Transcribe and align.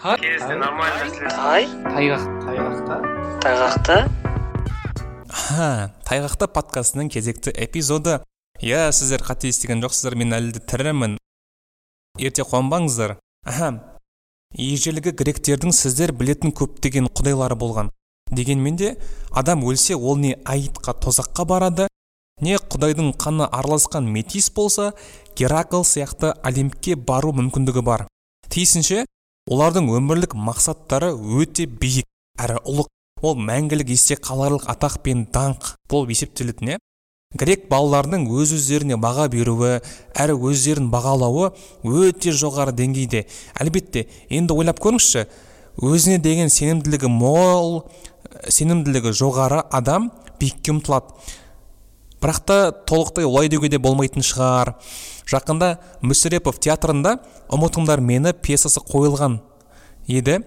Если 0.00 0.54
нормально 0.56 1.10
тай 1.28 1.66
тайғақ 1.84 2.22
тайғақта 2.40 2.94
тайғақта 3.44 3.96
ха 5.28 5.66
тайғақты 6.08 6.48
подкастының 6.54 7.10
кезекті 7.12 7.52
эпизоды. 7.52 8.14
Иә 8.64 8.86
сіздер 8.96 9.20
қате 9.20 9.50
естіген 9.52 9.84
жоқсыздар 9.84 10.16
мен 10.16 10.32
әлі 10.32 10.54
де 10.56 10.62
тірімін. 10.64 11.18
Ерте 12.16 12.48
қуанбаңыздар. 12.48 13.18
Аха 13.44 14.00
ежелгі 14.56 15.12
гректердің 15.20 15.76
сіздер 15.76 16.16
білетін 16.16 16.56
көптеген 16.56 17.12
құдайлары 17.12 17.60
болған. 17.60 17.92
Дегенмен 18.32 18.80
де 18.80 18.96
адам 19.36 19.68
өлсе 19.68 20.00
ол 20.00 20.16
не 20.16 20.38
аитқа 20.48 20.96
тозаққа 20.96 21.44
барады 21.44 21.92
не 22.40 22.56
құдайдың 22.56 23.18
қаны 23.20 23.52
араласқан 23.52 24.08
метис 24.08 24.48
болса 24.48 24.94
геракл 25.36 25.84
сияқты 25.84 26.32
олимпке 26.40 26.96
бару 26.96 27.36
мүмкіндігі 27.36 27.84
бар. 27.84 28.08
Тиісінше 28.48 29.04
олардың 29.50 29.90
өмірлік 29.98 30.36
мақсаттары 30.38 31.10
өте 31.14 31.66
биік 31.66 32.06
әрі 32.38 32.60
ұлық. 32.62 32.88
Ол 33.20 33.34
мәңгілік 33.36 33.90
есте 33.92 34.16
қаларлық 34.16 34.64
атақ 34.70 35.02
пен 35.04 35.26
даңқ 35.34 35.74
болып 35.90 36.14
есептелетін 36.14 36.70
иә 36.72 36.78
грек 37.36 37.66
балаларының 37.70 38.24
өз 38.32 38.54
өздеріне 38.56 38.96
баға 38.98 39.28
беруі 39.30 39.76
әрі 40.18 40.38
өздерін 40.50 40.88
бағалауы 40.90 41.50
өте 41.84 42.32
жоғары 42.32 42.72
деңгейде. 42.74 43.26
Әлбетте 43.60 44.06
енді 44.30 44.56
ойлап 44.56 44.80
көріңізші 44.82 45.26
өзіне 45.82 46.18
деген 46.18 46.50
сенімділігі 46.50 47.12
мол 47.12 47.84
сенімділігі 48.48 49.12
жоғары 49.14 49.60
адам 49.70 50.10
биікке 50.40 50.74
ұмтылады. 50.74 51.12
Бірақ 52.20 52.40
та 52.44 52.58
толықтай 52.86 53.24
олай 53.24 53.48
деуге 53.48 53.68
де 53.68 53.78
болмайтын 53.78 54.24
шығар. 54.24 54.74
Жақында 55.30 55.76
мүсірепов 56.04 56.60
театрында 56.60 57.18
ұмытыңдар 57.52 58.00
мені 58.04 58.32
пьесасы 58.32 58.82
қойылған 58.84 59.40
еді. 60.08 60.40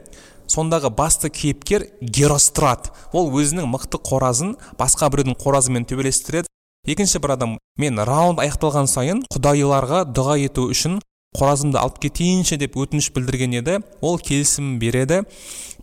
Сондағы 0.47 0.91
басты 0.93 1.31
кейіпкер 1.33 1.87
герострат. 2.01 2.91
Ол 3.13 3.31
өзінің 3.31 3.69
мықты 3.71 3.97
қоразын 4.03 4.57
басқа 4.77 5.09
біреудің 5.09 5.39
қоразымен 5.39 5.87
төбелестіреді. 5.89 6.49
Екінші 6.85 7.21
бір 7.23 7.37
адам 7.37 7.57
мен 7.79 7.97
раунд 7.97 8.41
аяқталған 8.43 8.89
сайын 8.91 9.23
құдайларға 9.31 10.03
дұға 10.11 10.35
ету 10.43 10.67
үшін 10.67 10.99
қоразымды 11.33 11.79
алып 11.81 11.99
кетейінші 12.03 12.57
деп 12.61 12.77
өтініш 12.77 13.11
білдірген 13.15 13.57
еді 13.59 13.79
ол 14.01 14.19
келісім 14.21 14.77
береді 14.79 15.23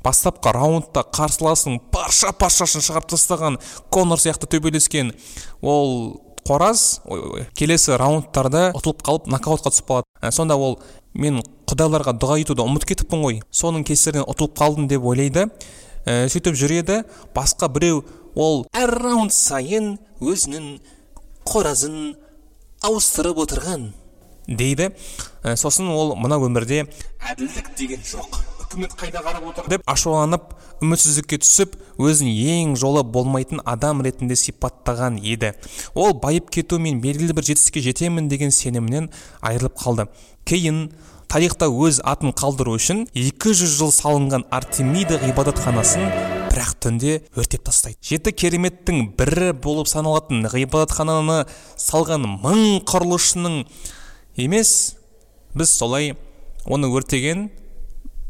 бастапқы 0.04 0.52
раундта 0.54 1.04
қарсыласының 1.04 1.80
парша 1.92 2.32
паршасын 2.32 2.84
шығарып 2.84 3.10
тастаған 3.12 3.58
конор 3.92 4.20
сияқты 4.22 4.48
төбелескен 4.50 5.12
ол 5.60 6.20
қораз 6.46 7.00
ой, 7.04 7.20
ой, 7.20 7.44
келесі 7.54 7.96
раундтарда 8.00 8.70
ұтылып 8.78 9.04
қалып 9.06 9.28
нокаутқа 9.30 9.72
түсіп 9.74 9.90
қалады. 9.90 10.08
Ә, 10.22 10.32
сонда 10.32 10.56
ол 10.56 10.78
мен 11.14 11.42
құдайларға 11.68 12.16
дұға 12.18 12.40
етуді 12.42 12.64
ұмытып 12.64 12.94
кетіппін 12.94 13.24
ғой 13.24 13.40
соның 13.54 13.84
кесірінен 13.86 14.26
ұтылып 14.30 14.56
қалдым 14.58 14.88
деп 14.90 15.04
ойлайды. 15.04 15.46
Ә, 16.06 16.26
сөйтіп 16.32 16.56
жүреді 16.56 17.02
басқа 17.36 17.68
біреу 17.72 18.02
ол 18.34 18.64
әр 18.74 18.94
раунд 19.02 19.34
сайын 19.36 19.98
өзінің 20.20 20.78
қоразын 21.46 22.14
ауыстырып 22.86 23.44
отырған. 23.44 23.90
Дейді. 24.50 24.90
Ә, 25.42 25.56
сосын 25.56 25.88
ол 25.88 26.16
мына 26.18 26.40
өмірде 26.42 26.84
әділдік 27.30 27.70
деген 27.78 28.02
жоқ 28.04 28.40
үкімет 28.70 28.94
қайда 28.94 29.22
қарап 29.24 29.46
отыр 29.50 29.70
деп 29.70 29.82
ашуланып 29.90 30.52
үмітсіздікке 30.84 31.40
түсіп 31.42 31.74
өзін 31.98 32.30
ең 32.30 32.74
жолы 32.78 33.02
болмайтын 33.02 33.62
адам 33.66 34.02
ретінде 34.06 34.36
сипаттаған 34.38 35.18
еді. 35.18 35.52
Ол 35.94 36.14
байып 36.14 36.52
кету 36.54 36.78
мен 36.78 37.00
белгілі 37.02 37.34
бір 37.34 37.48
жетістікке 37.50 37.82
жетемін 37.88 38.30
деген 38.30 38.54
сенімінен 38.54 39.10
айырылып 39.42 39.76
қалды. 39.80 40.06
Кейін 40.46 40.90
тарихта 41.30 41.66
өз 41.66 42.00
атын 42.06 42.30
қалдыру 42.30 42.78
үшін 42.78 43.04
200 43.14 43.66
жыл 43.74 43.90
салынған 43.94 44.46
артемида 44.54 45.18
ғибадатханасын 45.26 46.06
бірақ 46.50 46.72
түнде 46.82 47.20
өртеп 47.38 47.66
тастайды. 47.66 47.98
Жеті 48.02 48.32
кереметтің 48.34 49.12
бірі 49.18 49.52
болып 49.54 49.90
саналатын 49.90 50.46
ғибадатхананы 50.50 51.44
салған 51.78 52.26
мың 52.42 52.80
құрылысшының 52.86 53.64
емес. 54.36 54.96
Біз 55.54 55.72
солай 55.74 56.14
оны 56.66 56.90
өртеген 56.92 57.48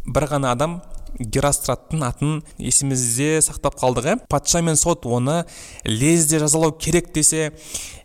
бір 0.06 0.26
ғана 0.30 0.54
адам 0.54 0.80
геростраттың 1.18 2.04
атын 2.06 2.36
есімізде 2.58 3.40
сақтап 3.44 3.76
қалдық 3.80 4.06
иә 4.06 4.14
патша 4.30 4.62
мен 4.64 4.76
сот 4.78 5.04
оны 5.06 5.44
лезде 5.84 6.38
жазалау 6.40 6.72
керек 6.72 7.12
десе 7.14 7.50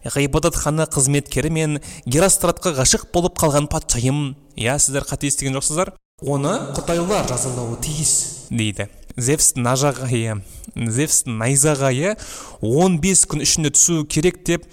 ғибадатхана 0.04 0.88
қызметкері 0.92 1.52
мен 1.54 1.80
геростратқа 2.06 2.76
ғашық 2.80 3.08
болып 3.14 3.38
қалған 3.40 3.70
патшайым. 3.72 4.36
Иә 4.58 4.78
сіздер 4.80 5.08
қате 5.08 5.30
естіген 5.30 5.56
жоқсыздар? 5.58 5.94
Оны 6.22 6.54
құдайлар 6.76 7.28
жазалауы 7.30 7.80
тиіс 7.84 8.48
дейді. 8.50 8.90
Зевс 9.16 9.54
нажағайы 9.56 10.42
зевс 10.76 11.24
найзағайы 11.26 12.16
15 12.62 13.26
күн 13.32 13.44
ішінде 13.46 13.72
түсу 13.76 14.04
керек 14.08 14.42
деп 14.48 14.66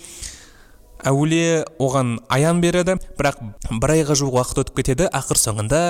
әулие 1.06 1.64
оған 1.82 2.18
аян 2.32 2.60
береді 2.62 2.96
бірақ 3.18 3.40
бір 3.82 3.94
айға 3.96 4.14
жуық 4.18 4.36
уақыт 4.38 4.60
өтіп 4.62 4.76
кетеді 4.78 5.08
ақыр 5.10 5.38
соңында 5.40 5.80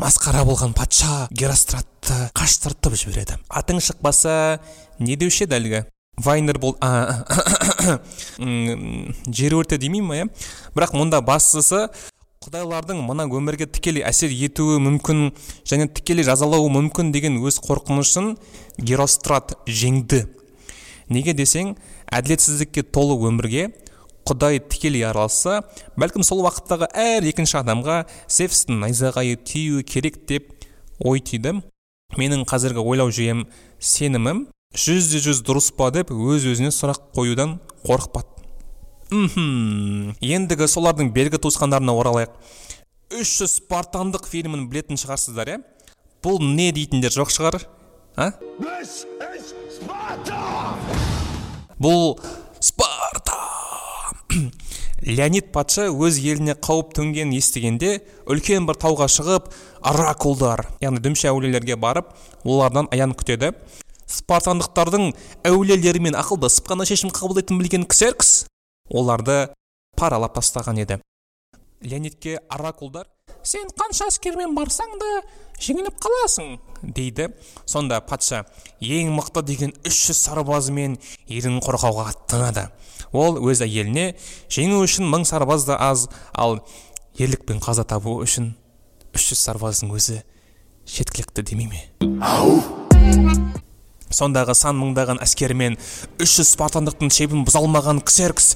масқара 0.00 0.44
болған 0.48 0.72
патша 0.76 1.28
геростратты 1.30 2.30
қаштыртып 2.36 2.96
жібереді. 2.96 3.36
Атың 3.48 3.80
шықпаса 3.84 4.60
не 4.98 5.16
деуші 5.16 5.44
еді 5.44 5.58
әлгі? 5.60 5.84
Вайнер 6.16 6.58
бол 6.58 6.76
жер 9.38 9.56
өрте 9.58 9.76
демей 9.78 10.00
ма 10.00 10.22
иә? 10.22 10.28
Бірақ 10.76 10.96
мұнда 10.96 11.20
бастысы 11.20 11.88
құдайлардың 12.46 13.02
мына 13.04 13.26
өмірге 13.26 13.66
тікелей 13.68 14.04
әсер 14.06 14.30
етуі 14.32 14.78
мүмкін 14.80 15.32
және 15.68 15.88
тікелей 15.92 16.24
жазалауы 16.24 16.70
мүмкін 16.72 17.12
деген 17.12 17.40
өз 17.42 17.58
қорқынышын 17.64 18.36
герострат 18.78 19.58
жеңді. 19.66 20.24
Неге 21.12 21.34
десең 21.36 21.74
әділетсіздікке 22.06 22.86
толы 22.86 23.18
өмірге 23.28 23.72
құдай 24.26 24.60
тікелей 24.60 25.06
араласса 25.06 25.60
бәлкім 26.00 26.24
сол 26.26 26.42
уақыттағы 26.44 26.88
әр 26.98 27.26
екінші 27.30 27.60
адамға 27.62 28.02
зевстің 28.32 28.80
найзағайы 28.82 29.38
тиюі 29.46 29.86
керек 29.86 30.22
деп 30.28 30.50
ой 30.98 31.22
түйді. 31.22 31.60
Менің 32.16 32.44
қазіргі 32.48 32.82
ойлау 32.82 33.10
жүйем 33.14 33.46
сенімім 33.78 34.46
жүзде 34.76 35.20
жүз 35.24 35.42
дұрыс 35.46 35.70
па 35.76 35.90
деп 35.94 36.10
өз 36.14 36.46
өзіне 36.50 36.72
сұрақ 36.74 37.10
қоюдан 37.16 37.58
қорықпады. 37.86 38.28
Мхм 39.10 40.16
ендігі 40.18 40.66
солардың 40.70 41.12
белгі 41.14 41.38
туысқандарына 41.42 41.94
оралайық. 41.94 42.32
Үш 43.14 43.36
жүз 43.38 43.60
спартандық 43.60 44.26
фильмін 44.26 44.66
білетін 44.70 44.98
шығарсыздар 44.98 45.52
иә? 45.52 45.60
Бұл 46.26 46.40
не 46.42 46.72
дейтіндер 46.74 47.14
жоқ 47.14 47.30
шығар 47.30 47.60
а? 48.16 48.32
Бұл 51.78 52.16
спарта! 52.58 53.35
леонид 55.02 55.50
патша 55.54 55.86
өз 55.90 56.18
еліне 56.20 56.56
қауіп 56.62 56.92
төнгенін 56.96 57.34
естігенде 57.36 58.00
үлкен 58.30 58.66
бір 58.68 58.78
тауға 58.82 59.08
шығып 59.12 59.48
оракулдар 59.86 60.66
яғни 60.82 61.02
дүмше 61.04 61.30
әулиелерге 61.30 61.76
барып 61.80 62.12
олардан 62.44 62.90
аян 62.92 63.14
күтеді. 63.16 63.52
Спартандықтардың 64.06 65.10
әулиелерімен 65.48 66.16
ақылдасып 66.18 66.70
қана 66.70 66.86
шешім 66.86 67.10
қабылдайтынын 67.14 67.62
білген 67.62 67.88
ксеркс 67.90 68.46
оларды 68.88 69.48
паралап 69.98 70.36
тастаған 70.38 70.78
еді. 70.84 71.00
Леонидке 71.82 72.38
оракулдар 72.48 73.08
сен 73.46 73.68
қанша 73.78 74.08
әскермен 74.10 74.54
барсаң 74.56 74.96
да 75.00 75.10
жеңіліп 75.62 75.98
қаласың 76.02 76.56
дейді. 76.82 77.30
Сонда 77.66 78.00
патша 78.00 78.44
ең 78.80 79.12
мықты 79.16 79.42
деген 79.46 79.74
300 79.84 80.18
сарбазымен 80.18 80.98
елін 81.28 81.60
қорғауға 81.64 82.10
аттанады. 82.12 82.68
Ол 83.12 83.38
өз 83.42 83.62
әйеліне 83.66 84.14
жеңу 84.52 84.82
үшін 84.86 85.10
мың 85.12 85.26
сарбаз 85.28 85.66
да 85.68 85.76
аз 85.78 86.08
ал 86.32 86.60
ерлікпен 87.18 87.60
қаза 87.62 87.84
табу 87.84 88.18
үшін 88.24 88.54
300 89.14 89.42
сарбаздың 89.42 89.94
өзі 89.96 90.22
жеткілікті 90.86 91.42
демей 91.46 91.70
ме? 91.70 91.80
Сондағы 94.10 94.54
сан 94.54 94.76
мыңдаған 94.78 95.20
әскермен 95.24 95.78
300 96.22 96.52
спартандықтың 96.52 97.10
шебін 97.12 97.46
бұза 97.46 97.62
алмаған 97.62 98.02
ксеркс 98.06 98.54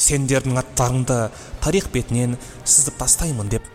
сендердің 0.00 0.58
аттарыңды 0.62 1.20
тарих 1.62 1.90
бетінен 1.92 2.38
сызып 2.64 2.98
тастаймын 2.98 3.52
деп 3.52 3.66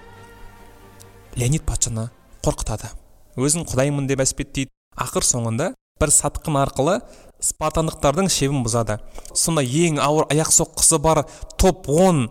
леонид 1.36 1.64
патшаны 1.68 2.10
қорқытады. 2.46 2.90
Өзін 3.36 3.66
құдаймын 3.68 4.08
деп 4.10 4.24
әспеттейді. 4.24 4.72
Ақыр 4.96 5.26
соңында 5.28 5.74
бір 6.00 6.12
сатқын 6.12 6.56
арқылы 6.62 7.00
спартандықтардың 7.44 8.30
шебін 8.32 8.64
бұзады. 8.66 9.00
Сонда 9.34 9.64
ең 9.66 10.00
ауыр 10.04 10.28
аяқ 10.34 10.52
соққысы 10.56 11.00
бар 11.02 11.26
топ 11.62 11.88
10 11.92 12.30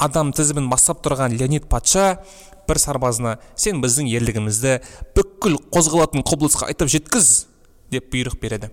адам 0.00 0.32
тізімін 0.32 0.68
бастап 0.72 1.02
тұрған 1.04 1.36
леонид 1.36 1.68
патша 1.68 2.20
бір 2.68 2.80
сарбазына 2.80 3.38
сен 3.58 3.82
біздің 3.82 4.08
ерлігімізді 4.16 4.78
бүкіл 5.16 5.58
қозғалатын 5.74 6.24
құбылысқа 6.26 6.70
айтып 6.70 6.92
жеткіз 6.92 7.32
деп 7.92 8.12
бұйрық 8.12 8.38
береді. 8.40 8.70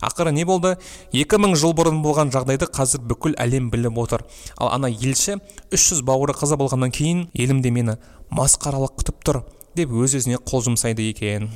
Ақыры 0.00 0.32
не 0.32 0.44
болды? 0.48 0.76
2000 1.12 1.56
жыл 1.60 1.74
бұрын 1.76 2.00
болған 2.04 2.30
жағдайды 2.32 2.68
қазір 2.72 3.02
бүкіл 3.08 3.34
әлем 3.40 3.68
біліп 3.72 3.98
отыр. 4.00 4.24
Ал 4.56 4.72
ана 4.72 4.88
елші 4.88 5.38
300 5.72 6.04
бауыры 6.08 6.36
қаза 6.36 6.56
болғаннан 6.60 6.92
кейін 6.94 7.26
елімде 7.34 7.72
мені 7.74 7.98
масқаралық 8.32 8.96
күтіп 9.00 9.24
тұр 9.26 9.42
деп 9.76 9.92
өз 9.92 10.16
өзіне 10.20 10.40
қол 10.40 10.64
жұмсайды 10.68 11.10
екен. 11.10 11.50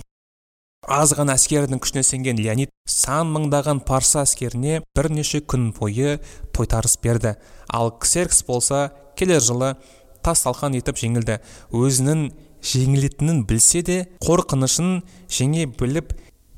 Аз 0.89 1.15
ғана 1.17 1.35
әскердің 1.39 1.81
күшіне 1.83 2.03
сенген 2.05 2.39
леонид 2.41 2.71
сан 2.89 3.31
мыңдаған 3.33 3.81
парсы 3.87 4.19
әскеріне 4.21 4.83
бірнеше 4.97 5.41
күн 5.41 5.71
бойы 5.77 6.19
тойтарыс 6.53 6.99
берді. 7.03 7.35
Ал 7.69 7.93
ксеркс 7.99 8.45
болса 8.45 8.93
келер 9.17 9.41
жылы 9.41 9.75
тас 10.23 10.45
талқан 10.45 10.77
етіп 10.77 11.01
жеңілді. 11.01 11.39
Өзінің 11.73 12.27
жеңілетінін 12.65 13.45
білсе 13.49 13.83
де 13.83 13.99
қорқынышын 14.25 15.03
жеңе 15.29 15.67
біліп 15.67 16.15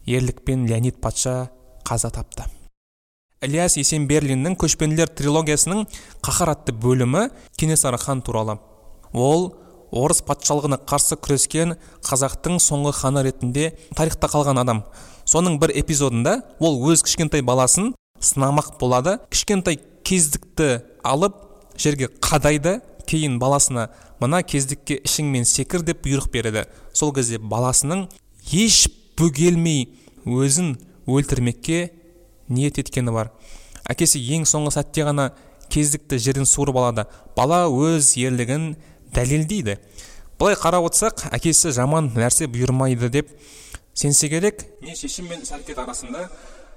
ерлікпен 0.07 0.67
леонид 0.69 1.01
патша 1.01 1.51
қаза 1.87 2.11
тапты. 2.15 2.47
Ілияс 3.45 3.77
есенберлиннің 3.77 4.57
көшпенділер 4.59 5.11
трилогиясының 5.15 5.85
қаһар 6.25 6.55
атты 6.55 6.73
бөлімі 6.73 7.29
кенесары 7.59 7.99
хан 8.01 8.23
туралы. 8.25 8.59
Ол 9.13 9.53
орыс 9.93 10.23
патшалығына 10.27 10.81
қарсы 10.89 11.19
күрескен 11.21 11.77
қазақтың 12.07 12.59
соңғы 12.63 12.93
ханы 13.01 13.23
ретінде 13.27 13.71
тарихта 13.97 14.31
қалған 14.33 14.61
адам. 14.63 14.83
Соның 15.27 15.59
бір 15.63 15.73
эпизодында 15.81 16.41
ол 16.61 16.81
өз 16.91 17.05
кішкентай 17.07 17.43
баласын 17.43 17.95
сынамақ 18.21 18.77
болады. 18.81 19.19
Кішкентай 19.31 19.81
кездікті 20.07 20.83
алып 21.05 21.39
жерге 21.79 22.09
қадайды 22.21 22.81
кейін 23.07 23.39
баласына 23.43 23.89
мына 24.21 24.43
кездікке 24.43 25.01
ішіңмен 25.07 25.47
секір 25.47 25.85
деп 25.87 26.05
бұйрық 26.07 26.31
береді. 26.33 26.67
Сол 26.93 27.13
кезде 27.15 27.39
баласының 27.39 28.07
еш 28.53 28.87
бөгелмей 29.19 29.89
өзін 30.27 30.77
өлтірмекке 31.07 31.91
ниет 32.49 32.79
еткені 32.83 33.15
бар. 33.15 33.33
Әкесі 33.87 34.21
ең 34.35 34.47
соңғы 34.49 34.75
сәтте 34.79 35.07
ғана 35.07 35.31
кездікті 35.71 36.19
жерден 36.23 36.47
суырып 36.49 36.79
алады. 36.79 37.07
Бала 37.37 37.67
өз 37.71 38.15
ерлігін 38.19 38.75
дәлелдейді. 39.17 39.79
Былай 40.39 40.57
қарап 40.61 40.85
отырсақ 40.91 41.31
әкесі 41.33 41.73
жаман 41.73 42.11
нәрсе 42.15 42.47
бұйырмайды 42.53 43.09
деп 43.09 43.31
сенсе 43.97 44.29
керек. 44.29 44.67
Не 44.85 44.95
шешім 44.95 45.31
мен 45.31 45.41
іс 45.41 45.53
әрекет 45.57 45.79
арасында 45.81 46.27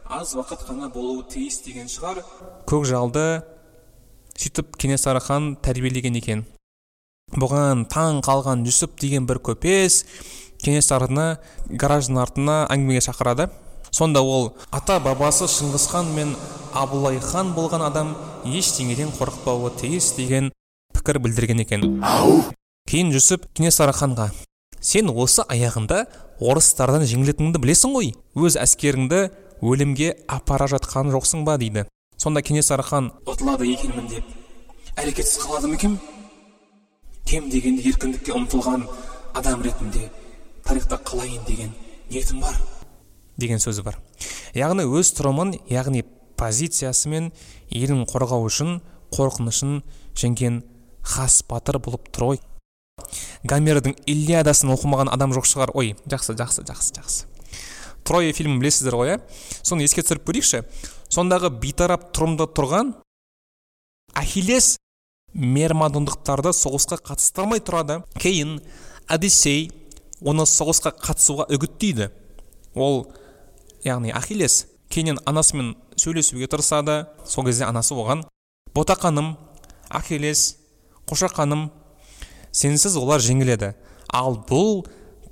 аз 0.08 0.32
уақыт 0.38 0.64
қана 0.66 0.88
болуы 0.94 1.26
тиіс 1.30 1.60
деген 1.66 1.90
шығар. 1.92 2.24
Көкжалды 2.70 3.44
сөйтіп 4.40 4.78
кенесары 4.80 5.20
хан 5.22 5.58
тәрбиелеген 5.60 6.16
екен. 6.16 6.46
Бұған 7.36 7.84
таң 7.92 8.22
қалған 8.26 8.64
жүсіп 8.66 8.96
деген 9.02 9.28
бір 9.30 9.42
көпес 9.44 10.06
кенесарыны 10.64 11.38
гараждың 11.70 12.22
артына 12.24 12.62
әңгімеге 12.72 13.04
шақырады. 13.06 13.50
Сонда 13.92 14.24
ол 14.24 14.54
ата 14.72 15.00
бабасы 15.04 15.50
шыңғысхан 15.52 16.14
мен 16.16 16.34
абылай 16.74 17.20
хан 17.20 17.52
болған 17.58 17.84
адам 17.86 18.16
ештеңеден 18.46 19.12
қорықпауы 19.18 19.76
тиіс 19.82 20.14
деген 20.18 20.52
пікір 21.00 21.20
білдірген 21.24 21.64
екен. 21.64 21.88
Кейін 22.90 23.12
жүсіп 23.16 23.48
кенесары 23.56 23.96
ханға 23.96 24.30
сен 24.80 25.10
осы 25.12 25.44
аяғында 25.48 26.06
орыстардан 26.40 27.04
жеңілетініңді 27.08 27.62
білесің 27.64 27.96
ғой 27.96 28.14
өз 28.40 28.56
әскеріңді 28.60 29.24
өлімге 29.62 30.14
апара 30.28 30.70
жатқан 30.72 31.12
жоқсың 31.14 31.44
ба? 31.48 31.58
дейді. 31.58 31.86
Сонда 32.18 32.42
кенесары 32.44 32.84
хан 32.84 33.12
ұтылады 33.28 33.68
екенмін 33.72 34.08
деп 34.12 34.26
әрекетсіз 35.00 35.44
қалады 35.44 35.72
ма 35.72 35.78
екенмін 35.80 36.00
кем 37.30 37.50
дегенде 37.52 37.86
еркіндікке 37.92 38.34
ұмтылған 38.36 38.88
адам 39.38 39.62
ретінде 39.64 40.10
тарихта 40.66 41.00
қалайын 41.00 41.46
деген 41.48 41.72
ниетім 42.10 42.42
бар 42.44 42.58
деген 43.38 43.62
сөзі 43.64 43.86
бар. 43.86 44.00
Яғни 44.56 44.84
өз 44.84 45.14
тұрымын 45.16 45.54
яғни 45.72 46.04
позициясы 46.40 47.12
мен 47.12 47.32
елін 47.70 48.04
қорғау 48.10 48.48
үшін 48.50 48.80
қорқынышын 49.16 49.80
жеңген 50.20 50.64
хас 51.04 51.42
батыр 51.48 51.80
болып 51.80 52.10
тұр 52.14 52.32
ғой. 52.32 52.42
Гомердің 53.48 53.96
иллиадасын 54.10 54.72
оқымаған 54.74 55.12
адам 55.14 55.34
жоқ 55.36 55.48
шығар. 55.48 55.72
Ой 55.74 55.96
жақсы 56.10 56.36
жақсы 56.40 56.66
жақсы 56.68 56.96
жақсы. 57.00 57.26
Троя 58.04 58.34
фильмін 58.34 58.60
білесіздер 58.60 58.98
ғой 58.98 59.14
иә 59.14 59.20
соны 59.62 59.86
еске 59.86 60.04
түсіріп 60.04 60.28
көрейікші. 60.28 60.64
Сондағы 61.10 61.52
бейтарап 61.62 62.10
тұрымда 62.16 62.50
тұрған 62.58 62.94
ахиллес 64.18 64.78
мермадондықтарды 65.34 66.54
соғысқа 66.56 67.00
қатыстырмай 67.06 67.64
тұрады. 67.64 68.02
Кейін 68.20 68.60
одиссей 69.08 69.70
оны 70.22 70.46
соғысқа 70.50 70.94
қатысуға 71.00 71.48
үгіттейді. 71.54 72.10
Ол 72.76 73.08
яғни 73.86 74.14
ахиллес 74.16 74.66
кейіннен 74.90 75.22
анасымен 75.26 75.76
сөйлесуге 75.96 76.50
тырысады. 76.50 77.06
Сол 77.26 77.46
кезде 77.46 77.66
анасы 77.66 77.96
оған 77.96 78.26
ботақаным 78.74 79.36
ахиллес 79.90 80.59
қошақаным 81.10 81.68
сенсіз 82.52 82.96
олар 83.00 83.22
жеңіледі. 83.24 83.74
Ал 84.14 84.40
бұл 84.50 84.86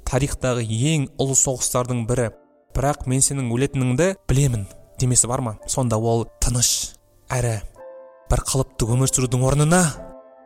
тарихтағы 0.08 0.66
ең 0.66 1.08
ұлы 1.22 1.38
соғыстардың 1.38 2.06
бірі. 2.10 2.32
Бірақ 2.76 3.08
мен 3.10 3.24
сенің 3.26 3.50
өлетініңді 3.56 4.12
білемін 4.30 4.68
демесі 5.00 5.30
бар 5.30 5.42
ма? 5.42 5.56
Сонда 5.68 5.98
ол 5.98 6.28
тыныш 6.44 6.98
әрі 7.34 7.60
бір 8.30 8.44
қалыпты 8.48 8.90
өмір 8.94 9.12
сүрудің 9.12 9.46
орнына. 9.48 9.82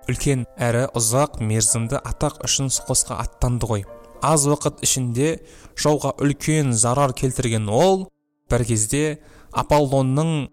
Үлкен 0.09 0.45
әрі 0.59 0.87
ұзақ 0.97 1.41
мерзімді 1.45 1.99
атақ 1.99 2.41
үшін 2.47 2.71
соғысқа 2.73 3.19
аттанды 3.21 3.67
ғой. 3.69 3.85
Аз 4.21 4.45
уақыт 4.49 4.81
ішінде 4.85 5.41
жауға 5.77 6.15
үлкен 6.21 6.73
зарар 6.77 7.13
келтірген 7.17 7.69
ол 7.69 8.07
бір 8.51 8.65
кезде 8.67 9.21
аполлонның 9.51 10.49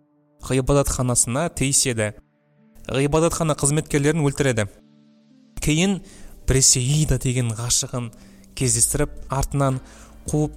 ғибадатханасына 0.49 1.49
тиіседі. 1.57 2.13
Ғибадатхана 2.89 3.57
қызметкерлерін 3.59 4.25
өлтіреді. 4.25 4.67
Кейін 5.61 5.99
бресеида 6.49 7.19
деген 7.21 7.53
ғашығын 7.57 8.09
кездестіріп 8.57 9.13
артынан 9.29 9.81
қуып 10.31 10.57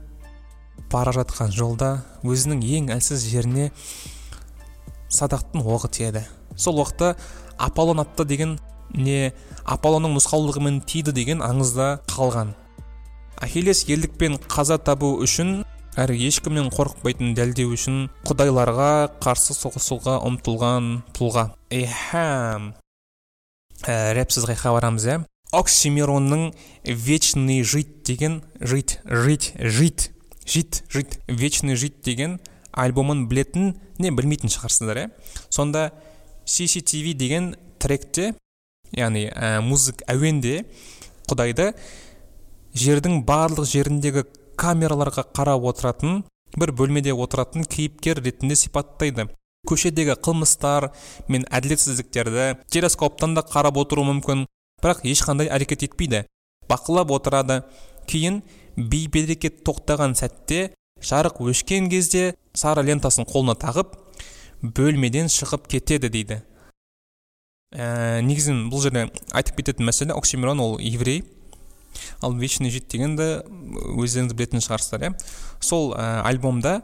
бара 0.92 1.13
жатқан 1.16 1.51
жолда 1.56 1.92
өзінің 2.24 2.63
ең 2.78 2.89
әлсіз 2.95 3.28
жеріне 3.31 3.69
садақтың 5.12 5.66
оғы 5.66 5.92
тиеді. 5.92 6.24
Сол 6.56 6.80
уақытта 6.80 7.16
аполлон 7.60 8.04
атты 8.04 8.25
деген 8.25 8.57
не 8.95 9.34
аполлонның 9.66 10.16
нұсқаулығымен 10.18 10.81
тиді 10.88 11.13
деген 11.16 11.44
аңызда 11.44 12.01
қалған. 12.12 12.56
Ахиллес 13.42 13.86
ерлікпен 13.89 14.38
қаза 14.51 14.77
табу 14.80 15.13
үшін 15.24 15.63
әрі 16.00 16.19
ешкімнен 16.27 16.69
қорықпайтынын 16.72 17.34
дәлдеу 17.36 17.74
үшін 17.75 18.06
құдайларға 18.27 18.92
қарсы 19.24 19.56
соғысуға 19.57 20.22
ұмтылған 20.27 20.94
тұлға 21.18 21.50
ихам 21.72 22.74
ә, 23.88 24.14
рэпсіз 24.18 24.46
қайқа 24.50 24.76
барамыз 24.76 25.08
иә 25.08 25.18
оксимиронның 25.56 26.52
вечный 26.86 27.64
жить 27.64 28.04
деген 28.08 28.42
жить 28.60 29.00
жить 29.06 29.54
жить 29.58 30.12
жить 30.46 30.84
жить 30.90 31.20
вечный 31.28 31.75
жить 31.75 32.01
деген 32.04 32.40
альбомын 32.72 33.28
білетін 33.28 33.75
не 34.00 34.12
білмейтін 34.12 34.51
шығарсыздар 34.51 35.06
иә 35.06 35.10
сонда 35.50 35.92
CCTV 36.46 37.13
деген 37.13 37.56
тректе 37.80 38.34
яғни 38.92 39.28
ә, 39.32 39.60
музык 39.63 40.04
әуенде 40.12 40.66
құдайды 41.30 41.72
жердің 42.75 43.24
барлық 43.28 43.68
жеріндегі 43.68 44.25
камераларға 44.60 45.25
қарап 45.36 45.66
отыратын 45.72 46.22
бір 46.58 46.74
бөлмеде 46.75 47.13
отыратын 47.16 47.63
кейіпкер 47.63 48.22
ретінде 48.24 48.56
сипаттайды. 48.56 49.30
Көшедегі 49.68 50.18
қылмыстар 50.24 50.89
мен 51.32 51.46
әділетсіздіктерді 51.53 52.48
телескоптан 52.74 53.36
да 53.38 53.44
қарап 53.46 53.77
отыру 53.82 54.06
мүмкін. 54.08 54.46
Бірақ 54.82 55.03
ешқандай 55.06 55.51
әрекет 55.53 55.86
етпейді. 55.86 56.25
Бақылап 56.70 57.12
отырады. 57.13 57.62
Кейін 58.10 58.41
бейберекет 58.75 59.62
тоқтаған 59.68 60.15
сәтте 60.18 60.72
жарық 61.06 61.41
өшкен 61.51 61.89
кезде 61.91 62.36
сары 62.58 62.84
лентасын 62.88 63.27
қолына 63.30 63.56
тағып 63.62 63.94
бөлмеден 64.62 65.30
шығып 65.32 65.68
кетеді 65.70 66.10
дейді. 66.13 66.41
Ә, 67.72 68.22
негізінен 68.25 68.68
бұл 68.72 68.84
жерде 68.84 69.08
айтып 69.32 69.62
кететін 69.62 69.88
мәселе 69.88 70.18
оксимирон 70.18 70.60
ол 70.60 70.77
еврей. 70.80 71.24
Ал 72.22 72.34
вечный 72.38 72.72
жить 72.72 72.89
дегенді 72.91 73.44
өздеріңіз 73.98 74.36
білетін 74.36 74.63
шығарсыздар 74.63 75.08
иә. 75.08 75.13
Сол 75.60 75.94
ә, 75.94 76.22
альбомда 76.25 76.82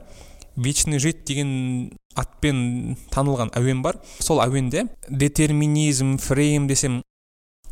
вечный 0.58 1.00
жить 1.00 1.24
деген 1.24 1.94
атпен 2.18 2.98
танылған 3.14 3.54
әуен 3.56 3.84
бар. 3.86 4.02
Сол 4.20 4.42
әуенде 4.42 4.88
детерминизм 5.08 6.18
фрейм 6.18 6.68
десем 6.68 7.04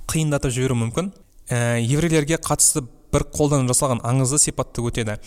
қиындатып 0.08 0.54
жіберуі 0.54 0.86
мүмкін. 0.86 1.12
Ә, 1.50 1.82
еврейлерге 1.82 2.38
қатысты 2.38 2.86
бір 3.14 3.26
қолдан 3.34 3.68
жасалған 3.70 4.04
аңызды 4.06 4.40
сипатты 4.42 4.86
өтеді. 4.86 5.18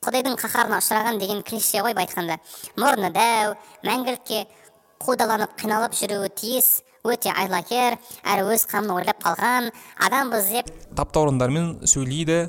Құдайдың 0.00 0.36
қаһарына 0.40 0.80
ұшыраған 0.80 1.18
деген 1.20 1.42
клише 1.44 1.82
ғой 1.84 1.92
былай 1.92 2.08
айтқанда 2.08 2.38
мұрны 2.80 3.10
дәу 3.12 3.52
мәңгілікке 3.84 4.46
қудаланып 5.04 5.52
қиналып 5.60 5.96
жүруі 5.96 6.30
тиіс 6.40 6.80
өте 7.04 7.32
айлакер 7.32 7.96
әрі 8.24 8.46
өз 8.54 8.66
қамын 8.68 8.94
ойлап 8.96 9.20
қалған 9.24 9.70
адамбыз 10.06 10.50
деп 10.52 10.72
таптаурындармен 10.96 11.70
сөйлейді 11.88 12.40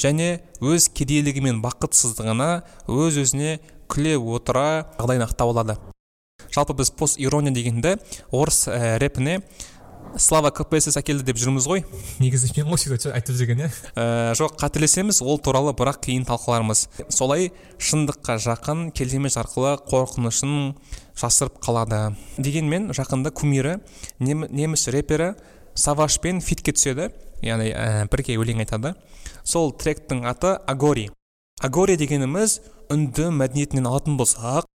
және 0.00 0.40
өз 0.64 0.88
кедейлігі 0.96 1.44
мен 1.44 1.60
бақытсыздығына 1.64 2.50
өз 2.88 3.20
өзіне 3.24 3.58
күле 3.90 4.16
отыра 4.16 4.86
жағдайын 4.98 5.26
ақтап 5.26 5.52
алады. 5.52 5.76
Жалпы 6.50 6.74
біз 6.78 6.90
пост 6.96 7.20
ирония 7.20 7.52
дегенді 7.54 7.98
орыс 8.32 8.64
ә, 8.66 8.96
рэпіне 9.02 9.40
слава 10.18 10.50
кпсс 10.54 10.96
әкелді 10.98 11.28
деп 11.28 11.38
жүрміз 11.38 11.66
ғой. 11.70 11.84
Негізі 12.18 12.50
мен 12.56 12.70
ғой 12.72 12.80
всегда 12.80 13.12
айтып 13.14 13.36
жүрген 13.38 13.62
иә. 13.62 13.68
Ә, 13.94 14.06
жоқ 14.38 14.56
қателесеміз 14.58 15.20
ол 15.22 15.38
туралы 15.38 15.74
бірақ 15.76 16.00
кейін 16.06 16.26
талқылармыз. 16.26 16.86
Солай 17.12 17.50
шындыққа 17.78 18.38
жақын 18.42 18.88
келемеж 18.96 19.38
арқылы 19.42 19.76
қорқынышын 19.90 20.74
жасырып 21.20 21.60
қалады. 21.62 22.16
Дегенмен 22.38 22.90
жақында 22.96 23.30
кумирі 23.30 23.78
нем, 24.18 24.46
неміс 24.50 24.88
рэпері 24.90 25.34
савашпен 25.78 26.40
фитке 26.42 26.74
түседі. 26.74 27.12
Яғни 27.44 27.70
ә, 27.70 28.08
бірге 28.10 28.40
өлең 28.40 28.64
айтады. 28.64 28.96
Сол 29.50 29.72
тректің 29.74 30.22
аты 30.30 30.54
агори. 30.70 31.08
Агори 31.60 31.96
дегеніміз 31.98 32.60
үнді 32.92 33.30
мәдениетінен 33.34 33.88
алатын 33.90 34.18
болсақ 34.20 34.68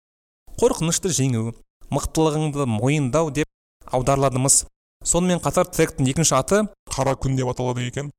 қорқынышты 0.59 1.12
жеңу 1.14 1.52
мықтылығыңды 1.95 2.66
мойындау 2.71 3.31
деп 3.35 3.47
аударыладымыз 3.95 4.64
сонымен 5.07 5.43
қатар 5.45 5.71
тректің 5.71 6.11
екінші 6.11 6.35
аты 6.40 6.62
қара 6.90 7.14
күн 7.14 7.38
деп 7.38 7.52
аталады 7.52 7.87
екен. 7.87 8.11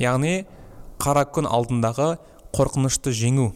Яғни 0.00 0.46
қара 1.02 1.26
күн 1.28 1.48
алдындағы 1.50 2.16
қорқынышты 2.56 3.12
жеңу. 3.12 3.52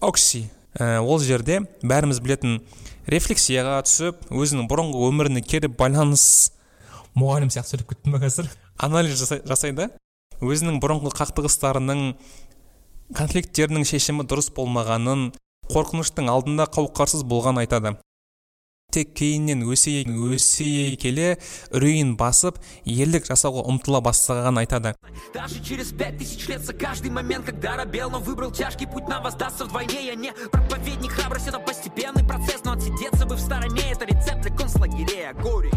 Окси. 0.00 0.48
Ә, 0.74 0.98
ол 0.98 1.20
жерде 1.22 1.60
бәріміз 1.86 2.18
білетін 2.20 2.58
рефлексияға 3.06 3.78
түсіп 3.86 4.24
өзінің 4.34 4.66
бұрынғы 4.70 5.04
өміріне 5.08 5.44
кері 5.46 5.70
байланыс 5.70 6.50
мұғалім 7.14 7.52
сияқты 7.54 7.76
сөйлеп 7.76 7.92
кеттім 7.92 8.16
ба 8.16 8.24
қазір? 8.24 8.48
Анализ 8.82 9.14
жасайды. 9.46 9.92
Өзінің 10.42 10.80
бұрынғы 10.82 11.12
қақтығыстарының 11.14 12.00
конфликттерінің 13.14 13.84
шешімі 13.86 14.26
дұрыс 14.26 14.50
болмағанын 14.56 15.28
қорқыныштың 15.70 16.30
алдында 16.32 16.66
қауқарсыз 16.74 17.22
болған 17.28 17.60
айтады 17.62 17.94
тек 18.94 19.10
кейіннен 19.18 19.64
өсе 19.66 20.04
өсе 20.06 20.94
келе 21.02 21.34
үрейін 21.74 22.14
басып 22.18 22.60
ерлік 22.86 23.26
жасауға 23.26 23.64
ұмтыла 23.72 24.00
бастағанын 24.06 24.62
айтады 24.62 24.94
Даже 25.34 25.62
через 25.64 25.92
пять 25.92 26.18
тысяч 26.18 26.46
лет 26.48 26.60
за 26.60 26.72
каждый 26.72 27.10
момент, 27.10 27.44
когда 27.44 27.76
робел, 27.76 28.10
но 28.10 28.20
выбрал 28.20 28.52
тяжкий 28.52 28.86
путь, 28.86 29.08
нам 29.08 29.22
воздастся 29.22 29.64
вдвойне. 29.64 30.06
Я 30.06 30.14
не 30.14 30.32
проповедник, 30.32 31.10
храбрость 31.12 31.48
это 31.48 31.58
постепенный 31.58 32.24
процесс, 32.24 32.62
но 32.64 32.72
отсидеться 32.72 33.26
бы 33.26 33.34
в 33.34 33.40
стороне, 33.40 33.82
это 33.90 34.04
рецепт 34.04 34.42
для 34.42 34.56
концлагерей, 34.56 35.32
горе. 35.42 35.70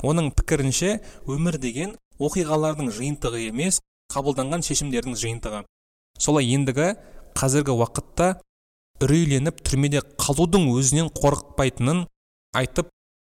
оның 0.00 0.30
пікірінше 0.32 1.00
өмір 1.28 1.58
деген 1.60 1.92
оқиғалардың 2.20 2.90
жиынтығы 2.94 3.46
емес 3.48 3.80
қабылданған 4.12 4.64
шешімдердің 4.66 5.16
жиынтығы. 5.16 5.64
Солай 6.18 6.50
ендігі 6.54 6.94
қазіргі 7.38 7.74
уақытта 7.76 8.34
үрейленіп 9.00 9.62
түрмеде 9.64 10.02
қалудың 10.20 10.68
өзінен 10.74 11.08
қорықпайтынын 11.16 12.04
айтып 12.56 12.90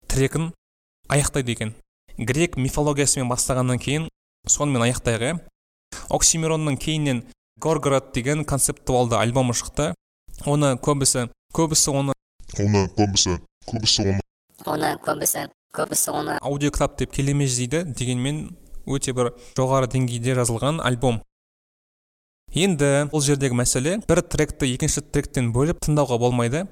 трекін 0.10 0.52
аяқтайды 1.10 1.54
екен. 1.54 1.76
Грек 2.18 2.58
мифологиясымен 2.58 3.30
бастағаннан 3.30 3.80
кейін 3.82 4.08
сонымен 4.48 4.88
аяқтайық 4.88 5.28
иә 5.28 5.38
оксимиронның 6.10 6.80
кейіннен 6.82 7.24
горгород 7.62 8.12
деген 8.16 8.46
концептуалды 8.46 9.20
альбомы 9.20 9.54
шықты. 9.54 9.94
Оны 10.46 10.74
көбісі 10.82 11.28
көбісі 11.54 11.92
оны 11.94 12.14
оны 12.58 12.88
көбісі 12.98 13.38
көбісі 13.70 14.06
оны 14.08 14.22
оны 14.66 14.92
көбісі 15.06 15.46
көбісі 15.76 16.14
оны 16.16 16.38
аудиокітап 16.42 16.98
деп 17.00 17.12
келемеждейді 17.16 17.84
дегенмен 17.92 18.56
өте 18.86 19.14
бір 19.14 19.34
жоғары 19.58 19.90
деңгейде 19.92 20.36
жазылған 20.38 20.82
альбом. 20.84 21.22
Енді 22.52 23.08
бұл 23.12 23.24
жердегі 23.24 23.56
мәселе 23.56 23.98
бір 24.10 24.22
тректі 24.28 24.68
екінші 24.74 25.06
тректен 25.08 25.54
бөліп 25.56 25.80
тыңдауға 25.86 26.18
болмайды. 26.20 26.66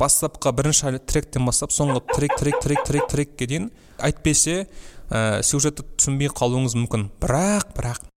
Бастапқы 0.00 0.50
бірінші 0.56 0.98
тректен 1.06 1.46
бастап 1.46 1.72
соңғы 1.72 2.02
трек 2.12 2.34
трек 2.40 2.58
трек 2.60 2.84
трек 2.84 3.06
трекке 3.08 3.46
дейін 3.46 3.68
әйтпесе 4.02 4.66
ә, 5.08 5.42
сюжетті 5.46 5.84
түсінбей 5.96 6.32
қалуыңыз 6.32 6.74
мүмкін. 6.80 7.06
Бірақ 7.22 7.72
бірақ 7.76 8.08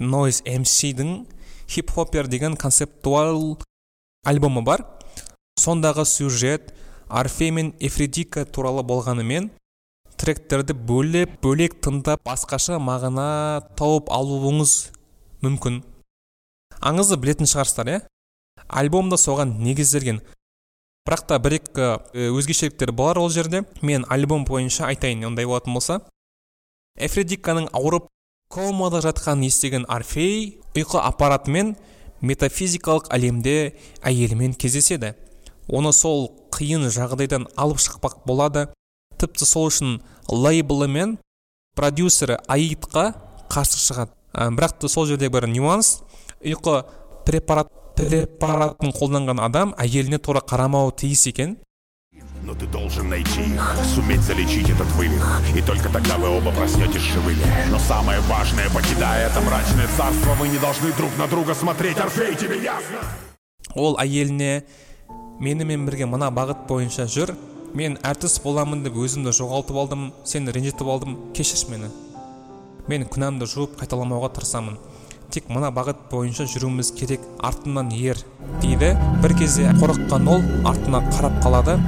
нойз 0.00 0.42
мсдің 0.46 1.26
хип 1.68 1.90
хоппер 1.92 2.26
деген 2.26 2.56
концептуал 2.56 3.58
альбомы 4.24 4.62
бар. 4.62 4.86
Сондағы 5.60 6.06
сюжет 6.06 6.72
орфей 7.08 7.50
мен 7.50 7.74
эфридика 7.78 8.46
туралы 8.46 8.82
болғанымен 8.82 9.50
тректерді 10.22 10.76
бөлеп 10.86 11.40
бөлек 11.42 11.80
тыңдап 11.82 12.22
басқаша 12.26 12.78
мағына 12.78 13.26
тауып 13.78 14.10
алуыңыз 14.14 14.74
мүмкін. 15.42 15.80
Аңызды 16.78 17.18
білетін 17.18 17.50
шығарсыздар 17.50 17.90
иә? 17.90 17.98
Альбомда 18.68 19.18
соған 19.18 19.56
негізделген. 19.62 20.20
Бірақ 21.02 21.24
та 21.26 21.38
бір 21.42 21.56
екі 21.58 21.86
э, 22.14 22.28
өзгешеліктер 22.30 22.92
бар 22.94 23.18
ол 23.18 23.30
жерде. 23.34 23.64
Мен 23.82 24.06
альбом 24.08 24.44
бойынша 24.46 24.86
айтайын 24.92 25.26
ондай 25.26 25.48
болатын 25.50 25.74
болса. 25.74 25.98
Эфредиканың 26.94 27.66
ауырып 27.74 28.06
комада 28.52 29.00
жатқанын 29.02 29.48
естіген 29.48 29.88
орфей 29.90 30.60
ұйқы 30.76 31.00
аппаратымен 31.02 31.74
метафизикалық 32.22 33.10
әлемде 33.10 33.74
әйелімен 34.06 34.54
кездеседі. 34.54 35.16
Оны 35.66 35.90
сол 35.96 36.28
қиын 36.54 36.86
жағдайдан 36.94 37.48
алып 37.56 37.82
шықпақ 37.82 38.22
болады. 38.28 38.68
Тіпті 39.22 39.46
сол 39.48 39.68
үшін 39.70 40.00
лейблі 40.28 40.88
мен 40.90 41.18
продюсері 41.78 42.40
аидқа 42.50 43.12
қарсы 43.52 43.78
шығады. 43.80 44.12
Ә, 44.34 44.50
бірақ 44.52 44.78
та 44.82 44.88
сол 44.88 45.06
жерде 45.06 45.30
бір 45.32 45.46
нюанс. 45.48 46.00
Ұйқы 46.42 46.82
препарат 47.26 47.70
препаратын 47.96 48.92
қолданған 48.96 49.42
адам 49.44 49.74
әйеліне 49.78 50.18
тура 50.18 50.40
қарамауы 50.40 50.94
тиіс 50.96 51.26
екен. 51.30 51.58
Но 52.42 52.54
ты 52.54 52.66
должен 52.66 53.08
найти 53.08 53.40
их, 53.40 53.76
суметь 53.94 54.20
залечить 54.22 54.68
этот 54.68 54.90
вывих 54.96 55.40
И 55.54 55.62
только 55.62 55.88
тогда 55.88 56.18
вы 56.18 56.28
оба 56.28 56.50
проснетесь 56.50 57.00
живыми. 57.00 57.40
Но 57.70 57.78
самое 57.78 58.18
важное, 58.22 58.68
покидая 58.70 59.28
это 59.28 59.40
мрачное 59.40 59.86
царство 59.96 60.34
Вы 60.34 60.48
не 60.48 60.58
должны 60.58 60.92
друг 60.94 61.16
на 61.18 61.28
друга 61.28 61.54
смотреть, 61.54 61.98
Орфей, 61.98 62.34
тебе 62.34 62.60
ясно? 62.60 62.98
ол 63.74 63.96
әйеліне 64.00 64.62
менімен 65.40 65.86
бірге 65.86 66.06
мына 66.10 66.28
бағыт 66.34 66.66
бойынша 66.68 67.06
жүр. 67.08 67.34
Мен 67.72 67.94
әртіс 68.04 68.34
боламын 68.44 68.82
деп 68.84 68.96
өзімді 69.00 69.32
жоғалтып 69.32 69.76
алдым 69.80 70.02
сені 70.28 70.52
ренжітіп 70.52 70.88
алдым 70.92 71.14
кешір 71.36 71.70
мені 71.72 71.88
мен 72.88 73.06
күнәмді 73.08 73.48
жуып 73.48 73.78
қайталамауға 73.80 74.28
тырысамын 74.36 74.76
тек 75.32 75.48
мына 75.48 75.70
бағыт 75.72 76.02
бойынша 76.10 76.44
жүруіміз 76.52 76.90
керек 76.98 77.24
артымнан 77.40 77.88
ер 77.96 78.20
дейді 78.60 78.92
бір 79.24 79.36
кезде 79.40 79.70
қорыққан 79.80 80.28
ол 80.28 80.44
артына 80.68 81.00
қарап 81.08 81.40
қалады 81.46 81.78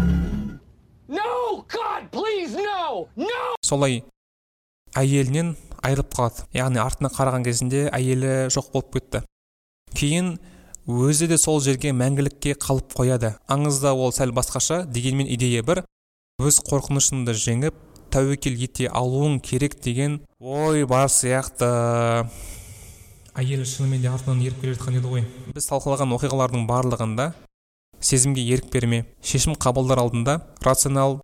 No! 1.08 1.60
God, 1.68 2.08
please, 2.14 2.56
no! 2.56 3.04
No! 3.20 3.42
солай 3.60 4.00
әйелінен 4.96 5.52
айырылып 5.84 6.16
қалады 6.16 6.48
яғни 6.56 6.80
артына 6.80 7.12
қараған 7.12 7.44
кезінде 7.44 7.90
әйелі 7.92 8.48
жоқ 8.56 8.72
болып 8.72 8.96
кетті 8.96 9.24
кейін 9.92 10.38
өзі 10.86 11.28
де 11.30 11.38
сол 11.40 11.60
жерге 11.64 11.94
мәңгілікке 11.96 12.54
қалып 12.60 12.92
қояды. 12.92 13.34
Аңызда 13.48 13.94
ол 13.96 14.12
сәл 14.12 14.34
басқаша 14.36 14.84
дегенмен 14.84 15.28
идея 15.32 15.62
бір 15.64 15.84
өз 16.42 16.60
қорқынышыңды 16.66 17.32
жеңіп 17.32 17.78
тәуекел 18.12 18.58
ете 18.60 18.88
алуың 18.92 19.40
керек 19.40 19.78
деген 19.82 20.20
ой 20.40 20.84
бар 20.84 21.08
сияқты. 21.08 22.28
Әйелі 23.34 23.64
шынымен 23.66 24.02
де 24.04 24.10
артынан 24.12 24.42
еріп 24.44 24.60
келе 24.60 24.74
жатқан 24.76 24.98
еді 25.00 25.10
ғой. 25.10 25.24
Біз 25.54 25.66
талқылаған 25.70 26.12
оқиғалардың 26.18 26.68
барлығында 26.68 27.32
сезімге 28.00 28.44
ерік 28.44 28.68
берме 28.70 29.04
шешім 29.24 29.56
қабылдар 29.56 30.02
алдында 30.04 30.36
рационал 30.62 31.22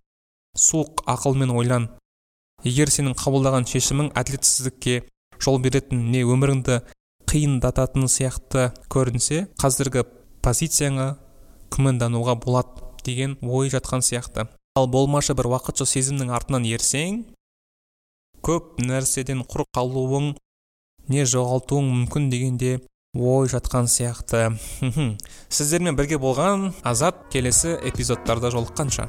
суық 0.57 1.05
ақылмен 1.05 1.53
ойлан. 1.53 1.87
Егер 2.65 2.89
сенің 2.91 3.15
қабылдаған 3.17 3.69
шешімің 3.69 4.11
әділетсіздікке 4.17 5.03
жол 5.41 5.61
беретін 5.61 6.09
не 6.11 6.25
өміріңді 6.25 6.81
қиындататын 7.31 8.09
сияқты 8.11 8.65
көрінсе 8.91 9.45
қазіргі 9.61 10.01
позицияңа 10.43 11.13
күмәндануға 11.71 12.35
болады 12.43 12.89
деген 13.05 13.37
ой 13.39 13.71
жатқан 13.71 14.03
сияқты. 14.03 14.49
Ал 14.75 14.89
болмашы 14.91 15.31
бір 15.39 15.47
уақытша 15.53 15.87
сезімнің 15.87 16.33
артынан 16.35 16.67
ерсең 16.67 17.21
көп 18.43 18.81
нәрседен 18.83 19.45
құр 19.47 19.63
қалуың 19.77 20.33
не 21.07 21.23
жоғалтуың 21.23 21.87
мүмкін 21.93 22.27
дегенде 22.33 22.73
ой 23.15 23.47
жатқан 23.47 23.87
сияқты. 23.87 24.49
Сіздермен 25.47 25.95
бірге 25.95 26.19
болған 26.19 26.73
азат 26.83 27.29
келесі 27.31 27.77
эпизодтарда 27.79 28.51
жолыққанша. 28.51 29.07